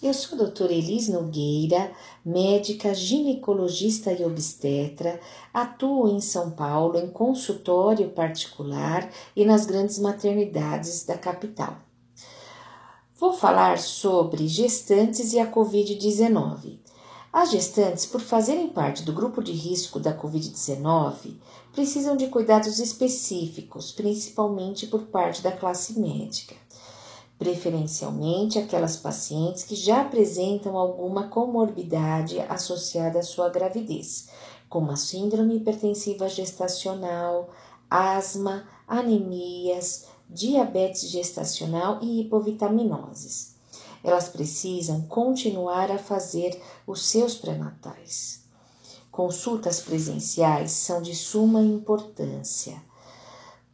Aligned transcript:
Eu 0.00 0.14
sou 0.14 0.36
a 0.36 0.42
doutora 0.42 0.72
Elis 0.72 1.08
Nogueira, 1.08 1.90
médica, 2.24 2.94
ginecologista 2.94 4.12
e 4.12 4.24
obstetra, 4.24 5.18
atuo 5.52 6.08
em 6.08 6.20
São 6.20 6.52
Paulo 6.52 6.96
em 6.96 7.08
consultório 7.08 8.08
particular 8.10 9.10
e 9.34 9.44
nas 9.44 9.66
grandes 9.66 9.98
maternidades 9.98 11.04
da 11.04 11.18
capital. 11.18 11.78
Vou 13.16 13.32
falar 13.32 13.80
sobre 13.80 14.46
gestantes 14.46 15.32
e 15.32 15.40
a 15.40 15.50
Covid-19. 15.50 16.78
As 17.32 17.50
gestantes, 17.50 18.06
por 18.06 18.20
fazerem 18.20 18.68
parte 18.68 19.02
do 19.02 19.12
grupo 19.12 19.42
de 19.42 19.50
risco 19.50 19.98
da 19.98 20.16
Covid-19, 20.16 21.34
precisam 21.72 22.16
de 22.16 22.28
cuidados 22.28 22.78
específicos, 22.78 23.90
principalmente 23.90 24.86
por 24.86 25.06
parte 25.06 25.42
da 25.42 25.50
classe 25.50 25.98
médica 25.98 26.54
preferencialmente 27.38 28.58
aquelas 28.58 28.96
pacientes 28.96 29.62
que 29.62 29.76
já 29.76 30.02
apresentam 30.02 30.76
alguma 30.76 31.28
comorbidade 31.28 32.40
associada 32.40 33.20
à 33.20 33.22
sua 33.22 33.48
gravidez, 33.48 34.28
como 34.68 34.90
a 34.90 34.96
síndrome 34.96 35.56
hipertensiva 35.56 36.28
gestacional, 36.28 37.48
asma, 37.88 38.68
anemias, 38.86 40.06
diabetes 40.28 41.08
gestacional 41.08 42.00
e 42.02 42.20
hipovitaminoses. 42.20 43.56
Elas 44.02 44.28
precisam 44.28 45.02
continuar 45.02 45.90
a 45.90 45.98
fazer 45.98 46.60
os 46.86 47.06
seus 47.06 47.36
pré-natais. 47.36 48.42
Consultas 49.10 49.80
presenciais 49.80 50.70
são 50.70 51.02
de 51.02 51.14
suma 51.14 51.60
importância. 51.62 52.80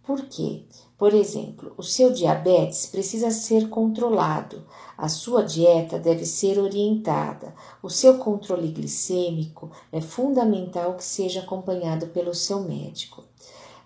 Por 0.06 0.26
quê? 0.26 0.64
Por 0.98 1.14
exemplo, 1.14 1.72
o 1.78 1.82
seu 1.82 2.12
diabetes 2.12 2.84
precisa 2.84 3.30
ser 3.30 3.70
controlado, 3.70 4.62
a 4.98 5.08
sua 5.08 5.42
dieta 5.42 5.98
deve 5.98 6.26
ser 6.26 6.58
orientada, 6.58 7.54
o 7.82 7.88
seu 7.88 8.18
controle 8.18 8.68
glicêmico 8.68 9.70
é 9.90 10.02
fundamental 10.02 10.94
que 10.94 11.04
seja 11.04 11.40
acompanhado 11.40 12.08
pelo 12.08 12.34
seu 12.34 12.60
médico. 12.60 13.24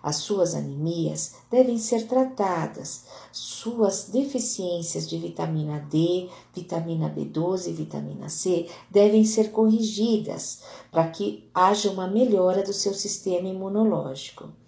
As 0.03 0.17
suas 0.17 0.55
anemias 0.55 1.35
devem 1.49 1.77
ser 1.77 2.05
tratadas, 2.05 3.05
suas 3.31 4.09
deficiências 4.09 5.09
de 5.09 5.17
vitamina 5.17 5.79
D, 5.89 6.29
vitamina 6.53 7.09
B12 7.09 7.67
e 7.67 7.73
vitamina 7.73 8.27
C 8.27 8.67
devem 8.89 9.23
ser 9.23 9.51
corrigidas 9.51 10.63
para 10.91 11.09
que 11.09 11.49
haja 11.53 11.89
uma 11.89 12.07
melhora 12.07 12.61
do 12.61 12.73
seu 12.73 12.93
sistema 12.93 13.47
imunológico. 13.47 14.58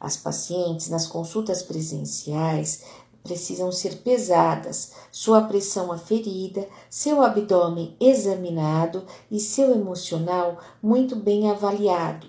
As 0.00 0.16
pacientes 0.16 0.88
nas 0.88 1.06
consultas 1.06 1.62
presenciais 1.62 2.84
precisam 3.22 3.70
ser 3.70 3.96
pesadas, 3.98 4.92
sua 5.10 5.42
pressão 5.42 5.92
aferida, 5.92 6.66
seu 6.88 7.22
abdômen 7.22 7.96
examinado 8.00 9.04
e 9.30 9.38
seu 9.38 9.72
emocional 9.72 10.58
muito 10.82 11.14
bem 11.14 11.50
avaliado. 11.50 12.26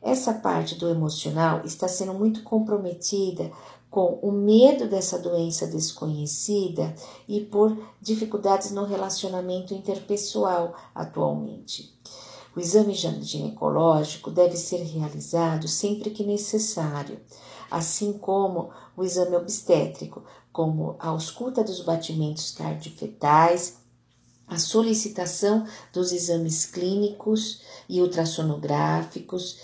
Essa 0.00 0.34
parte 0.34 0.74
do 0.74 0.88
emocional 0.88 1.62
está 1.64 1.86
sendo 1.88 2.14
muito 2.14 2.42
comprometida 2.42 3.50
com 3.88 4.18
o 4.22 4.32
medo 4.32 4.88
dessa 4.88 5.18
doença 5.18 5.66
desconhecida 5.66 6.94
e 7.28 7.40
por 7.40 7.76
dificuldades 8.00 8.70
no 8.70 8.84
relacionamento 8.84 9.74
interpessoal 9.74 10.74
atualmente. 10.94 11.94
O 12.54 12.60
exame 12.60 12.92
ginecológico 12.92 14.30
deve 14.30 14.58
ser 14.58 14.82
realizado 14.82 15.66
sempre 15.66 16.10
que 16.10 16.22
necessário, 16.22 17.18
assim 17.70 18.12
como 18.12 18.70
o 18.94 19.02
exame 19.02 19.36
obstétrico, 19.36 20.22
como 20.52 20.94
a 20.98 21.08
ausculta 21.08 21.64
dos 21.64 21.80
batimentos 21.80 22.50
cardiofetais, 22.50 23.78
a 24.46 24.58
solicitação 24.58 25.66
dos 25.94 26.12
exames 26.12 26.66
clínicos 26.66 27.62
e 27.88 28.02
ultrassonográficos. 28.02 29.58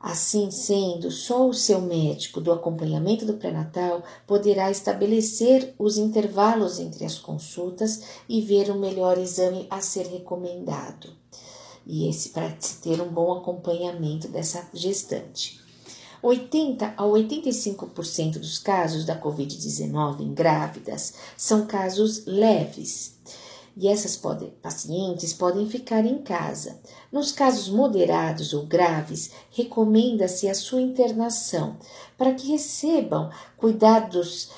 Assim 0.00 0.50
sendo, 0.50 1.12
só 1.12 1.48
o 1.48 1.54
seu 1.54 1.80
médico 1.80 2.40
do 2.40 2.52
acompanhamento 2.52 3.24
do 3.24 3.34
pré-natal 3.34 4.02
poderá 4.26 4.72
estabelecer 4.72 5.72
os 5.78 5.96
intervalos 5.96 6.80
entre 6.80 7.04
as 7.04 7.16
consultas 7.16 8.02
e 8.28 8.40
ver 8.40 8.70
o 8.70 8.78
melhor 8.78 9.18
exame 9.18 9.68
a 9.70 9.80
ser 9.80 10.08
recomendado 10.08 11.23
e 11.86 12.08
esse 12.08 12.30
para 12.30 12.50
ter 12.82 13.00
um 13.00 13.08
bom 13.08 13.32
acompanhamento 13.32 14.28
dessa 14.28 14.68
gestante. 14.72 15.60
80 16.22 16.94
a 16.96 17.02
85% 17.02 18.38
dos 18.38 18.58
casos 18.58 19.04
da 19.04 19.20
Covid-19 19.20 20.20
em 20.20 20.32
grávidas 20.32 21.14
são 21.36 21.66
casos 21.66 22.24
leves 22.24 23.14
e 23.76 23.88
essas 23.88 24.16
podem, 24.16 24.50
pacientes 24.62 25.32
podem 25.32 25.68
ficar 25.68 26.06
em 26.06 26.18
casa. 26.18 26.78
Nos 27.10 27.32
casos 27.32 27.68
moderados 27.68 28.54
ou 28.54 28.64
graves, 28.64 29.32
recomenda-se 29.50 30.48
a 30.48 30.54
sua 30.54 30.80
internação 30.80 31.76
para 32.16 32.34
que 32.34 32.48
recebam 32.48 33.30
cuidados 33.56 34.50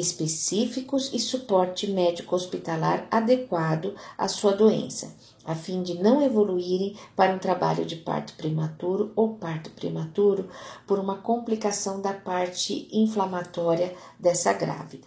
específicos 0.00 1.10
e 1.12 1.18
suporte 1.18 1.86
médico 1.86 2.34
hospitalar 2.34 3.06
adequado 3.10 3.94
à 4.16 4.28
sua 4.28 4.52
doença 4.52 5.16
a 5.48 5.54
fim 5.54 5.82
de 5.82 5.94
não 5.94 6.20
evoluírem 6.20 6.94
para 7.16 7.32
um 7.32 7.38
trabalho 7.38 7.86
de 7.86 7.96
parto 7.96 8.34
prematuro 8.34 9.10
ou 9.16 9.30
parto 9.30 9.70
prematuro 9.70 10.46
por 10.86 10.98
uma 10.98 11.16
complicação 11.16 12.02
da 12.02 12.12
parte 12.12 12.86
inflamatória 12.92 13.94
dessa 14.20 14.52
grávida. 14.52 15.06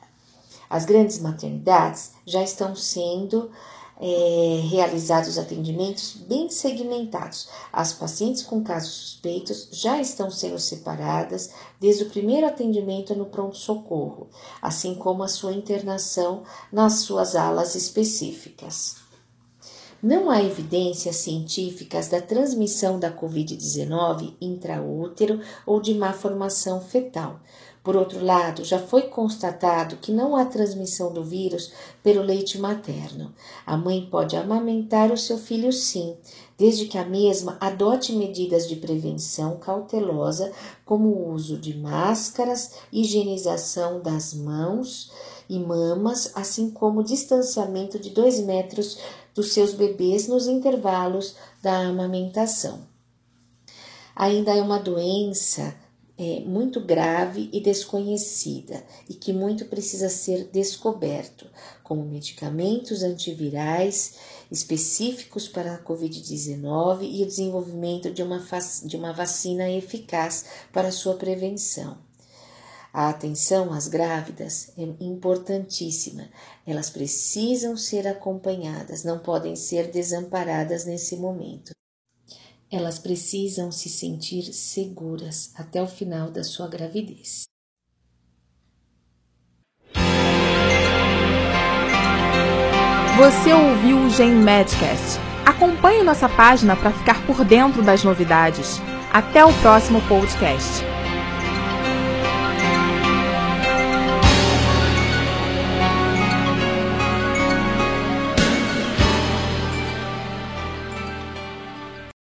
As 0.67 0.83
grandes 0.83 1.19
maternidades 1.19 2.13
já 2.25 2.41
estão 2.41 2.75
sendo 2.75 3.51
é, 4.01 4.61
realizados 4.67 5.37
atendimentos 5.37 6.15
bem 6.27 6.49
segmentados. 6.49 7.47
As 7.71 7.93
pacientes 7.93 8.41
com 8.41 8.63
casos 8.63 8.93
suspeitos 8.93 9.67
já 9.71 10.01
estão 10.01 10.31
sendo 10.31 10.57
separadas 10.57 11.51
desde 11.79 12.03
o 12.03 12.09
primeiro 12.09 12.47
atendimento 12.47 13.13
no 13.13 13.27
pronto-socorro, 13.27 14.27
assim 14.59 14.95
como 14.95 15.21
a 15.21 15.27
sua 15.27 15.53
internação 15.53 16.41
nas 16.71 17.01
suas 17.01 17.35
alas 17.35 17.75
específicas. 17.75 18.95
Não 20.01 20.31
há 20.31 20.41
evidências 20.41 21.17
científicas 21.17 22.07
da 22.07 22.19
transmissão 22.19 22.99
da 22.99 23.15
Covid-19 23.15 24.33
intraútero 24.41 25.39
ou 25.63 25.79
de 25.79 25.93
má 25.93 26.11
formação 26.11 26.81
fetal. 26.81 27.39
Por 27.83 27.95
outro 27.95 28.23
lado, 28.23 28.63
já 28.63 28.77
foi 28.77 29.03
constatado 29.03 29.95
que 29.95 30.11
não 30.11 30.35
há 30.35 30.45
transmissão 30.45 31.11
do 31.11 31.23
vírus 31.23 31.71
pelo 32.03 32.21
leite 32.21 32.59
materno. 32.59 33.33
A 33.65 33.75
mãe 33.75 34.07
pode 34.09 34.35
amamentar 34.35 35.11
o 35.11 35.17
seu 35.17 35.35
filho 35.35 35.73
sim, 35.73 36.15
desde 36.59 36.85
que 36.85 36.95
a 36.95 37.03
mesma 37.03 37.57
adote 37.59 38.13
medidas 38.13 38.69
de 38.69 38.75
prevenção 38.75 39.57
cautelosa, 39.57 40.51
como 40.85 41.07
o 41.07 41.33
uso 41.33 41.57
de 41.57 41.75
máscaras, 41.75 42.73
higienização 42.91 43.99
das 43.99 44.31
mãos 44.31 45.11
e 45.49 45.57
mamas, 45.57 46.31
assim 46.35 46.69
como 46.69 47.03
distanciamento 47.03 47.97
de 47.97 48.11
2 48.11 48.41
metros 48.41 48.99
dos 49.33 49.53
seus 49.53 49.73
bebês 49.73 50.27
nos 50.27 50.45
intervalos 50.45 51.35
da 51.63 51.79
amamentação. 51.79 52.81
Ainda 54.15 54.55
é 54.55 54.61
uma 54.61 54.77
doença 54.77 55.73
é, 56.21 56.39
muito 56.41 56.79
grave 56.79 57.49
e 57.51 57.59
desconhecida 57.59 58.83
e 59.09 59.15
que 59.15 59.33
muito 59.33 59.65
precisa 59.65 60.07
ser 60.07 60.51
descoberto, 60.53 61.47
como 61.81 62.05
medicamentos 62.05 63.01
antivirais 63.01 64.17
específicos 64.51 65.47
para 65.47 65.73
a 65.73 65.83
Covid-19 65.83 67.09
e 67.11 67.23
o 67.23 67.25
desenvolvimento 67.25 68.11
de 68.11 68.21
uma, 68.21 68.39
de 68.85 68.95
uma 68.95 69.11
vacina 69.11 69.67
eficaz 69.71 70.45
para 70.71 70.91
sua 70.91 71.15
prevenção. 71.15 71.97
A 72.93 73.09
atenção 73.09 73.73
às 73.73 73.87
grávidas 73.87 74.73
é 74.77 74.83
importantíssima. 75.03 76.29
Elas 76.67 76.91
precisam 76.91 77.75
ser 77.75 78.07
acompanhadas, 78.07 79.03
não 79.03 79.17
podem 79.17 79.55
ser 79.55 79.89
desamparadas 79.89 80.85
nesse 80.85 81.17
momento. 81.17 81.71
Elas 82.71 82.97
precisam 82.97 83.69
se 83.69 83.89
sentir 83.89 84.53
seguras 84.53 85.51
até 85.55 85.81
o 85.83 85.87
final 85.87 86.31
da 86.31 86.41
sua 86.41 86.69
gravidez. 86.69 87.43
Você 93.17 93.53
ouviu 93.53 93.97
o 93.97 94.09
Gen 94.09 94.31
Medcast. 94.31 95.19
Acompanhe 95.45 96.01
nossa 96.01 96.29
página 96.29 96.75
para 96.77 96.91
ficar 96.91 97.25
por 97.27 97.43
dentro 97.43 97.83
das 97.83 98.03
novidades. 98.03 98.79
Até 99.11 99.43
o 99.43 99.53
próximo 99.61 100.01
podcast. 100.07 100.90